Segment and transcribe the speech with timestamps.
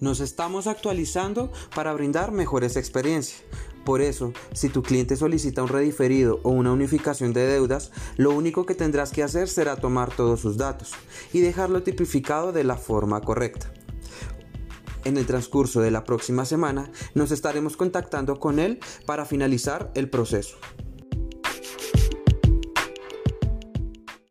[0.00, 3.42] Nos estamos actualizando para brindar mejores experiencias.
[3.84, 8.66] Por eso, si tu cliente solicita un rediferido o una unificación de deudas, lo único
[8.66, 10.92] que tendrás que hacer será tomar todos sus datos
[11.32, 13.72] y dejarlo tipificado de la forma correcta.
[15.04, 20.10] En el transcurso de la próxima semana nos estaremos contactando con él para finalizar el
[20.10, 20.58] proceso.